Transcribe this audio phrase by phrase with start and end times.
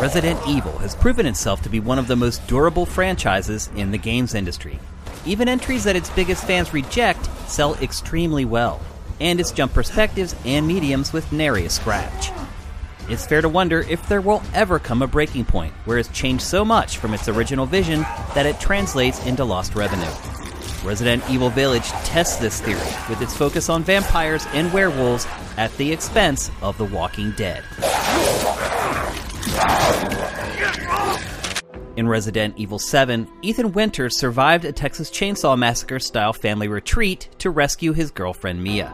[0.00, 3.98] Resident Evil has proven itself to be one of the most durable franchises in the
[3.98, 4.80] games industry.
[5.26, 8.80] Even entries that its biggest fans reject sell extremely well,
[9.20, 12.30] and its jump perspectives and mediums with nary a scratch.
[13.10, 16.44] It's fair to wonder if there will ever come a breaking point where it's changed
[16.44, 18.00] so much from its original vision
[18.34, 20.10] that it translates into lost revenue.
[20.82, 22.80] Resident Evil Village tests this theory
[23.10, 25.26] with its focus on vampires and werewolves
[25.58, 27.62] at the expense of The Walking Dead.
[31.96, 37.50] In Resident Evil 7, Ethan Winters survived a Texas Chainsaw Massacre style family retreat to
[37.50, 38.90] rescue his girlfriend Mia.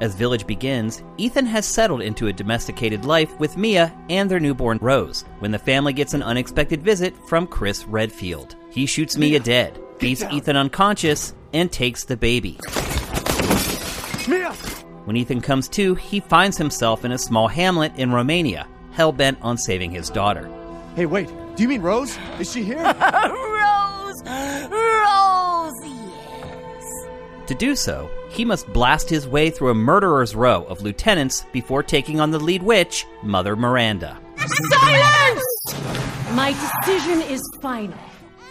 [0.00, 4.78] As Village begins, Ethan has settled into a domesticated life with Mia and their newborn
[4.80, 8.56] Rose when the family gets an unexpected visit from Chris Redfield.
[8.70, 12.58] He shoots Mia dead, beats Ethan unconscious, and takes the baby.
[14.26, 14.52] Mia!
[15.04, 18.66] When Ethan comes to, he finds himself in a small hamlet in Romania,
[19.00, 20.46] hell bent on saving his daughter.
[20.94, 21.26] Hey, wait.
[21.56, 22.18] Do you mean Rose?
[22.38, 22.76] Is she here?
[22.84, 24.22] Rose!
[24.70, 27.06] Rose, yes.
[27.46, 31.82] To do so, he must blast his way through a murderer's row of lieutenants before
[31.82, 34.18] taking on the lead witch, Mother Miranda.
[34.36, 35.44] Silence!
[36.32, 37.96] My decision is final.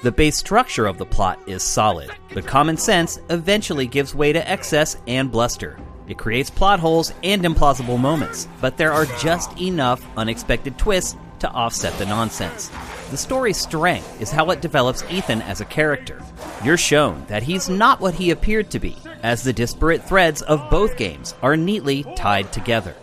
[0.02, 4.50] The base structure of the plot is solid, but common sense eventually gives way to
[4.52, 5.78] excess and bluster.
[6.10, 11.50] It creates plot holes and implausible moments, but there are just enough unexpected twists to
[11.52, 12.72] offset the nonsense.
[13.12, 16.20] The story's strength is how it develops Ethan as a character.
[16.64, 20.68] You're shown that he's not what he appeared to be, as the disparate threads of
[20.72, 22.96] both games are neatly tied together.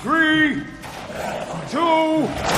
[0.00, 0.62] Three,
[1.70, 2.56] two, one!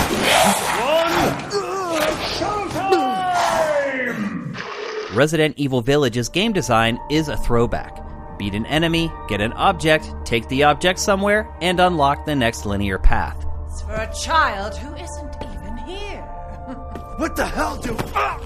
[5.15, 8.07] Resident Evil Village's game design is a throwback.
[8.38, 12.99] Beat an enemy, get an object, take the object somewhere, and unlock the next linear
[12.99, 13.44] path.
[13.66, 16.22] It's for a child who isn't even here.
[17.16, 17.97] what the hell do.
[18.15, 18.41] Ah!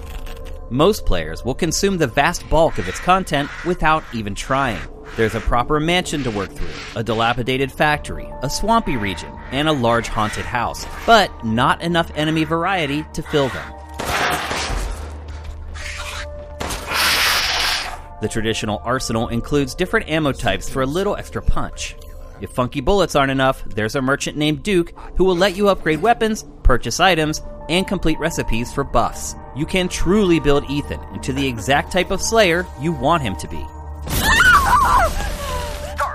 [0.71, 4.81] Most players will consume the vast bulk of its content without even trying.
[5.17, 9.73] There's a proper mansion to work through, a dilapidated factory, a swampy region, and a
[9.73, 13.75] large haunted house, but not enough enemy variety to fill them.
[18.23, 21.97] The traditional arsenal includes different ammo types for a little extra punch.
[22.41, 26.01] If funky bullets aren't enough, there's a merchant named Duke who will let you upgrade
[26.01, 29.35] weapons, purchase items, and complete recipes for buffs.
[29.57, 33.49] You can truly build Ethan into the exact type of Slayer you want him to
[33.49, 33.67] be.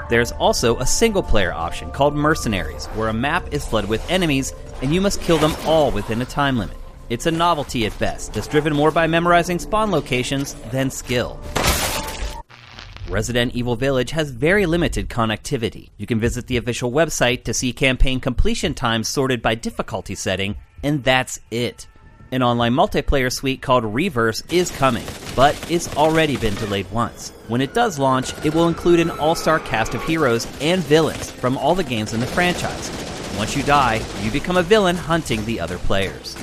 [0.10, 4.54] There's also a single player option called Mercenaries, where a map is flooded with enemies
[4.82, 6.78] and you must kill them all within a time limit.
[7.10, 11.38] It's a novelty at best, that's driven more by memorizing spawn locations than skill.
[13.10, 15.92] Resident Evil Village has very limited connectivity.
[15.96, 20.58] You can visit the official website to see campaign completion times sorted by difficulty setting,
[20.84, 21.88] and that's it.
[22.34, 25.06] An online multiplayer suite called Reverse is coming,
[25.38, 27.30] but it's already been delayed once.
[27.48, 31.32] When it does launch, it will include an all star cast of heroes and villains
[31.32, 32.92] from all the games in the franchise.
[33.38, 36.36] Once you die, you become a villain hunting the other players.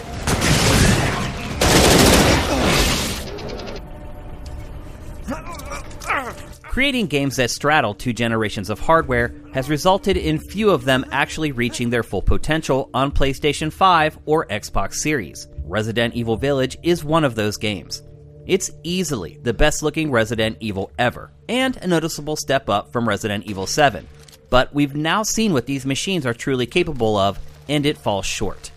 [6.74, 11.52] Creating games that straddle two generations of hardware has resulted in few of them actually
[11.52, 15.46] reaching their full potential on PlayStation 5 or Xbox Series.
[15.62, 18.02] Resident Evil Village is one of those games.
[18.44, 23.44] It's easily the best looking Resident Evil ever, and a noticeable step up from Resident
[23.46, 24.08] Evil 7.
[24.50, 28.72] But we've now seen what these machines are truly capable of, and it falls short.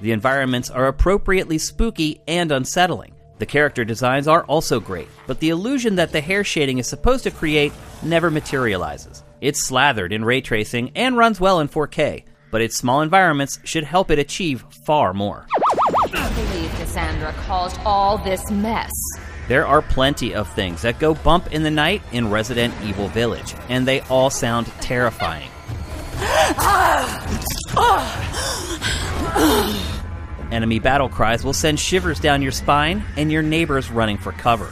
[0.00, 3.12] The environments are appropriately spooky and unsettling.
[3.38, 7.24] The character designs are also great, but the illusion that the hair shading is supposed
[7.24, 9.22] to create never materializes.
[9.40, 13.84] It's slathered in ray tracing and runs well in 4K, but its small environments should
[13.84, 15.46] help it achieve far more.
[16.14, 18.90] I believe Cassandra caused all this mess.
[19.48, 23.54] There are plenty of things that go bump in the night in Resident Evil Village,
[23.68, 25.50] and they all sound terrifying.
[26.58, 27.42] Ah!
[27.76, 28.32] Ah!
[29.38, 29.85] Ah!
[30.52, 34.66] Enemy battle cries will send shivers down your spine and your neighbors running for cover.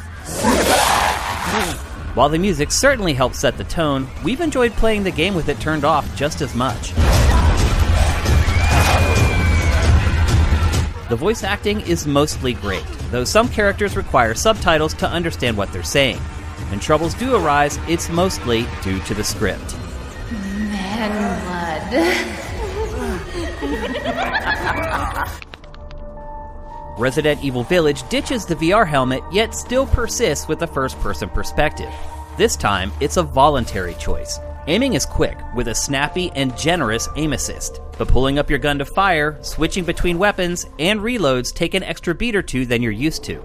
[2.14, 5.58] While the music certainly helps set the tone, we've enjoyed playing the game with it
[5.58, 6.92] turned off just as much.
[11.08, 15.82] The voice acting is mostly great, though some characters require subtitles to understand what they're
[15.82, 16.18] saying.
[16.70, 19.76] When troubles do arise, it's mostly due to the script.
[20.30, 21.90] Man
[23.60, 24.50] blood.
[26.96, 31.92] Resident Evil Village ditches the VR helmet, yet still persists with the first person perspective.
[32.36, 34.38] This time, it's a voluntary choice.
[34.66, 38.78] Aiming is quick, with a snappy and generous aim assist, but pulling up your gun
[38.78, 42.92] to fire, switching between weapons, and reloads take an extra beat or two than you're
[42.92, 43.42] used to.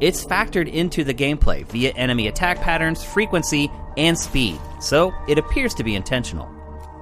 [0.00, 5.74] It's factored into the gameplay via enemy attack patterns, frequency, and speed, so it appears
[5.74, 6.48] to be intentional.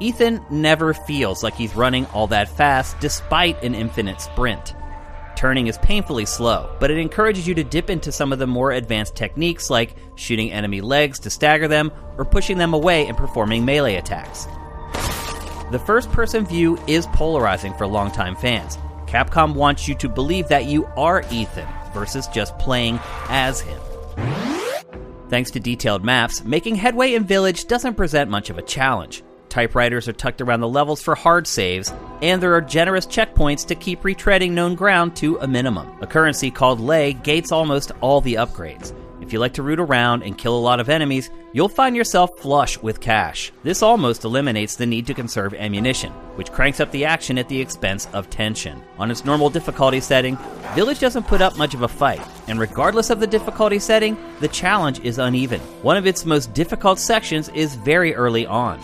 [0.01, 4.75] Ethan never feels like he's running all that fast despite an infinite sprint.
[5.39, 8.73] Turning is painfully slow, but it encourages you to dip into some of the more
[8.73, 13.65] advanced techniques like shooting enemy legs to stagger them or pushing them away and performing
[13.65, 14.47] melee attacks.
[15.71, 18.79] The first person view is polarizing for longtime fans.
[19.07, 22.99] Capcom wants you to believe that you are Ethan versus just playing
[23.29, 23.81] as him.
[25.29, 29.23] Thanks to detailed maps, making headway in Village doesn't present much of a challenge.
[29.51, 33.75] Typewriters are tucked around the levels for hard saves, and there are generous checkpoints to
[33.75, 35.91] keep retreading known ground to a minimum.
[36.01, 38.95] A currency called Lei gates almost all the upgrades.
[39.21, 42.39] If you like to root around and kill a lot of enemies, you'll find yourself
[42.39, 43.53] flush with cash.
[43.63, 47.61] This almost eliminates the need to conserve ammunition, which cranks up the action at the
[47.61, 48.83] expense of tension.
[48.99, 50.39] On its normal difficulty setting,
[50.75, 54.49] Village doesn't put up much of a fight, and regardless of the difficulty setting, the
[54.49, 55.61] challenge is uneven.
[55.83, 58.81] One of its most difficult sections is very early on.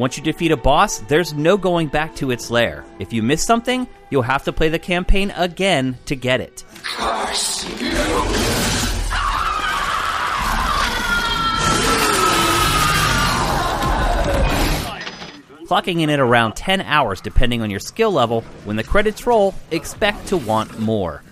[0.00, 2.86] Once you defeat a boss, there's no going back to its lair.
[2.98, 6.64] If you miss something, you'll have to play the campaign again to get it.
[15.66, 19.54] Clocking in at around 10 hours depending on your skill level, when the credits roll,
[19.70, 21.22] expect to want more.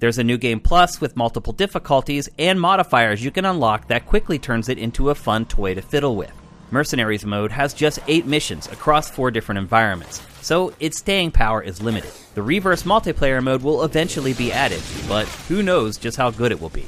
[0.00, 4.38] There's a new game plus with multiple difficulties and modifiers you can unlock that quickly
[4.38, 6.37] turns it into a fun toy to fiddle with.
[6.70, 11.80] Mercenaries mode has just 8 missions across 4 different environments, so its staying power is
[11.80, 12.12] limited.
[12.34, 16.60] The reverse multiplayer mode will eventually be added, but who knows just how good it
[16.60, 16.84] will be.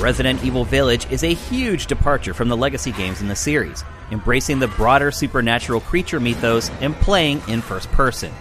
[0.00, 4.58] Resident Evil Village is a huge departure from the legacy games in the series, embracing
[4.58, 8.32] the broader supernatural creature mythos and playing in first person.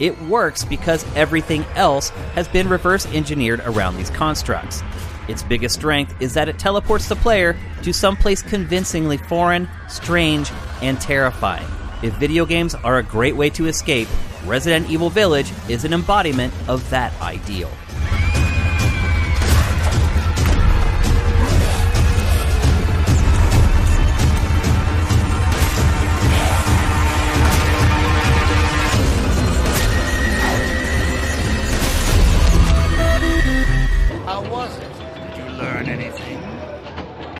[0.00, 4.82] It works because everything else has been reverse engineered around these constructs.
[5.28, 10.50] Its biggest strength is that it teleports the player to someplace convincingly foreign, strange,
[10.82, 11.66] and terrifying.
[12.02, 14.08] If video games are a great way to escape,
[14.44, 17.70] Resident Evil Village is an embodiment of that ideal.